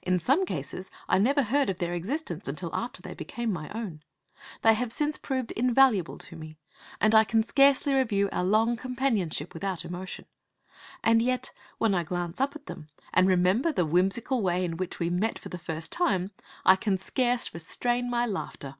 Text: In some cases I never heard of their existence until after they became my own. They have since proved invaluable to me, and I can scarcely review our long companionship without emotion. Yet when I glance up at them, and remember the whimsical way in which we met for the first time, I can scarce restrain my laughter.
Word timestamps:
In 0.00 0.18
some 0.18 0.46
cases 0.46 0.90
I 1.06 1.18
never 1.18 1.42
heard 1.42 1.68
of 1.68 1.76
their 1.76 1.92
existence 1.92 2.48
until 2.48 2.70
after 2.74 3.02
they 3.02 3.12
became 3.12 3.52
my 3.52 3.68
own. 3.74 4.02
They 4.62 4.72
have 4.72 4.90
since 4.90 5.18
proved 5.18 5.52
invaluable 5.52 6.16
to 6.16 6.34
me, 6.34 6.56
and 6.98 7.14
I 7.14 7.24
can 7.24 7.42
scarcely 7.42 7.92
review 7.92 8.30
our 8.32 8.42
long 8.42 8.76
companionship 8.78 9.52
without 9.52 9.84
emotion. 9.84 10.24
Yet 11.06 11.52
when 11.76 11.94
I 11.94 12.04
glance 12.04 12.40
up 12.40 12.56
at 12.56 12.64
them, 12.68 12.88
and 13.12 13.28
remember 13.28 13.70
the 13.70 13.84
whimsical 13.84 14.40
way 14.40 14.64
in 14.64 14.78
which 14.78 14.98
we 14.98 15.10
met 15.10 15.38
for 15.38 15.50
the 15.50 15.58
first 15.58 15.92
time, 15.92 16.30
I 16.64 16.74
can 16.76 16.96
scarce 16.96 17.52
restrain 17.52 18.08
my 18.08 18.24
laughter. 18.24 18.76